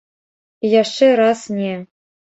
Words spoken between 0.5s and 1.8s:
І яшчэ раз не.